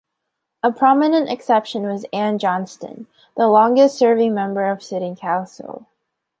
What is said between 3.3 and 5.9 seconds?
the longest-serving member of city council.